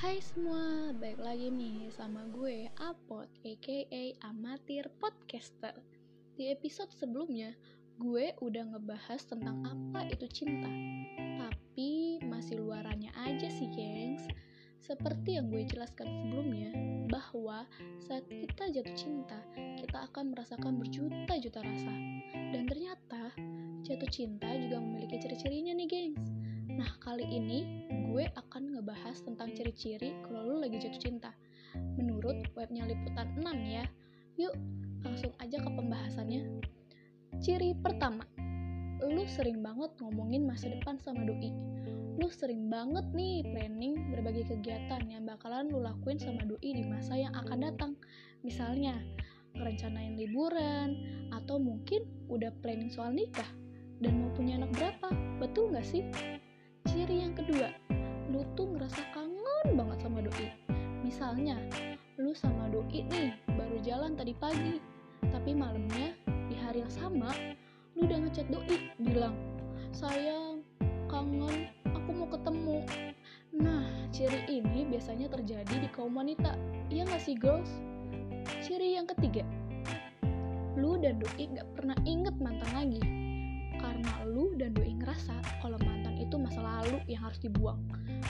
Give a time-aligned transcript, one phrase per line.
[0.00, 5.76] Hai semua, balik lagi nih sama gue Apot, aka Amatir Podcaster.
[6.40, 7.52] Di episode sebelumnya,
[8.00, 10.72] gue udah ngebahas tentang apa itu cinta.
[11.44, 14.24] Tapi masih luarannya aja sih gengs.
[14.80, 16.72] Seperti yang gue jelaskan sebelumnya
[17.12, 17.68] Bahwa
[18.00, 21.92] saat kita jatuh cinta, kita akan merasakan berjuta-juta rasa.
[22.56, 23.36] Dan ternyata,
[23.84, 26.24] jatuh cinta juga memiliki ciri-cirinya nih gengs.
[26.72, 27.84] Nah, kali ini
[28.20, 31.32] gue akan ngebahas tentang ciri-ciri kalau lu lagi jatuh cinta.
[31.96, 33.88] Menurut webnya Liputan 6 ya.
[34.36, 34.52] Yuk,
[35.00, 36.60] langsung aja ke pembahasannya.
[37.40, 38.28] Ciri pertama,
[39.00, 41.48] lu sering banget ngomongin masa depan sama doi.
[42.20, 47.16] Lu sering banget nih planning berbagai kegiatan yang bakalan lu lakuin sama doi di masa
[47.16, 47.96] yang akan datang.
[48.44, 49.00] Misalnya,
[49.56, 50.92] ngerencanain liburan,
[51.32, 53.48] atau mungkin udah planning soal nikah,
[54.04, 55.08] dan mau punya anak berapa,
[55.40, 56.04] betul nggak sih?
[56.84, 57.89] Ciri yang kedua,
[58.30, 60.48] lu tuh ngerasa kangen banget sama doi.
[61.02, 61.58] Misalnya,
[62.14, 64.78] lu sama doi nih baru jalan tadi pagi,
[65.34, 66.14] tapi malamnya
[66.46, 67.34] di hari yang sama,
[67.98, 69.34] lu udah ngechat doi bilang,
[69.90, 70.62] sayang,
[71.10, 72.78] kangen, aku mau ketemu.
[73.50, 76.54] Nah, ciri ini biasanya terjadi di kaum wanita,
[76.86, 77.82] iya gak sih girls?
[78.62, 79.42] Ciri yang ketiga,
[80.78, 83.02] lu dan doi gak pernah inget mantan lagi,
[83.82, 85.82] karena lu dan doi ngerasa kalau
[86.50, 87.78] masa lalu yang harus dibuang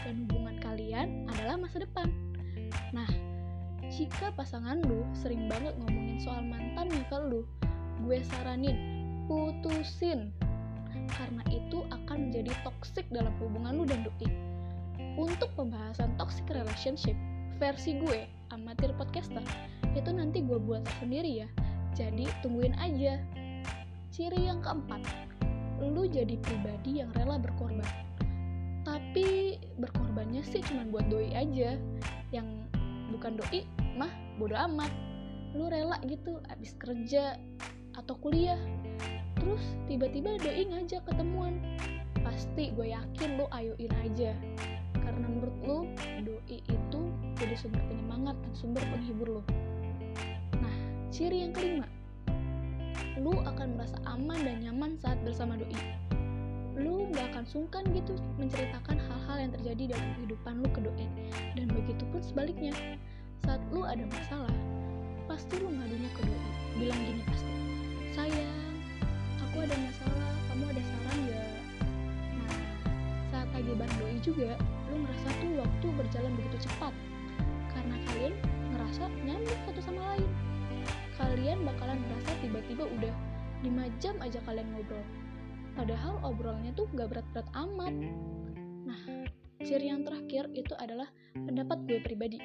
[0.05, 2.05] dan hubungan kalian adalah masa depan.
[2.93, 3.09] Nah,
[3.89, 7.49] jika pasangan lu sering banget ngomongin soal mantannya ke lu,
[8.05, 8.77] gue saranin
[9.25, 10.37] putusin
[11.17, 14.29] karena itu akan menjadi toxic dalam hubungan lu dan doi.
[15.17, 17.17] Untuk pembahasan toxic relationship
[17.57, 19.41] versi gue, amatir podcaster,
[19.97, 21.49] itu nanti gue buat sendiri ya.
[21.97, 23.17] Jadi tungguin aja.
[24.13, 25.09] Ciri yang keempat,
[25.81, 28.10] lu jadi pribadi yang rela berkorban
[29.11, 31.75] tapi berkorbannya sih cuma buat doi aja.
[32.31, 32.47] Yang
[33.11, 33.67] bukan doi
[33.99, 34.07] mah
[34.39, 34.87] bodo amat.
[35.51, 37.35] Lu rela gitu abis kerja
[37.99, 38.63] atau kuliah.
[39.35, 39.59] Terus
[39.91, 41.59] tiba-tiba doi ngajak ketemuan.
[42.23, 44.31] Pasti gue yakin lu ayoin aja.
[44.95, 45.79] Karena menurut lu
[46.23, 47.01] doi itu
[47.35, 49.43] jadi sumber penyemangat dan sumber penghibur lu.
[50.55, 50.77] Nah
[51.11, 51.91] ciri yang kelima.
[53.19, 55.75] Lu akan merasa aman dan nyaman saat bersama doi.
[56.81, 61.07] Lu gak akan sungkan gitu menceritakan hal-hal yang terjadi dalam kehidupan lu ke doi.
[61.53, 62.73] Dan begitu pun sebaliknya,
[63.45, 64.55] saat lu ada masalah,
[65.29, 66.43] pasti lu ngadunya ke doi.
[66.81, 67.53] Bilang gini pasti,
[68.17, 68.75] sayang,
[69.45, 71.53] aku ada masalah, kamu ada saran gak?
[72.41, 72.61] Nah,
[73.29, 74.51] saat lagi bareng doi juga,
[74.89, 76.93] lu ngerasa tuh waktu berjalan begitu cepat.
[77.69, 78.35] Karena kalian
[78.73, 80.33] ngerasa nyambung satu sama lain
[81.21, 83.15] kalian bakalan merasa tiba-tiba udah
[83.61, 85.05] 5 jam aja kalian ngobrol.
[85.79, 87.95] Padahal obrolannya tuh gak berat-berat amat.
[88.87, 89.01] Nah,
[89.63, 92.39] ciri yang terakhir itu adalah pendapat gue pribadi.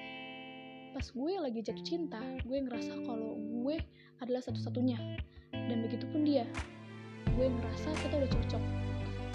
[0.95, 3.81] Pas gue lagi jatuh cinta, gue ngerasa kalau gue
[4.23, 4.97] adalah satu-satunya.
[5.51, 6.47] Dan begitu pun dia.
[7.35, 8.63] Gue ngerasa kita udah cocok.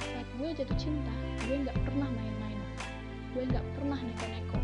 [0.01, 1.13] Saat gue jatuh cinta,
[1.45, 2.61] gue gak pernah main-main.
[3.37, 4.59] Gue gak pernah neko-neko.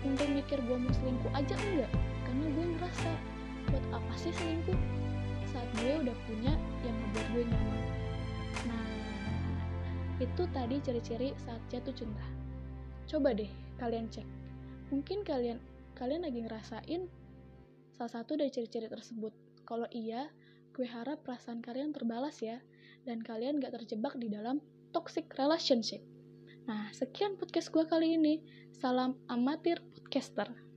[0.00, 1.92] Untuk mikir gue mau selingkuh aja enggak,
[2.24, 3.10] karena gue ngerasa
[3.68, 4.78] buat apa sih selingkuh
[5.50, 6.52] saat gue udah punya
[6.86, 7.99] yang membuat gue nyaman
[8.66, 8.86] nah
[10.20, 12.26] itu tadi ciri-ciri saat jatuh cinta.
[13.08, 13.48] Coba deh
[13.80, 14.28] kalian cek.
[14.92, 15.58] Mungkin kalian
[15.96, 17.08] kalian lagi ngerasain
[17.96, 19.32] salah satu dari ciri-ciri tersebut.
[19.64, 20.28] Kalau iya
[20.76, 22.60] gue harap perasaan kalian terbalas ya
[23.04, 24.60] dan kalian gak terjebak di dalam
[24.92, 26.04] toxic relationship.
[26.68, 28.40] Nah sekian podcast gue kali ini.
[28.80, 30.69] Salam amatir podcaster